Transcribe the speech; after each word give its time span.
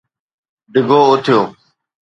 ڊگھو 0.73 0.99
اٿيو 1.11 1.39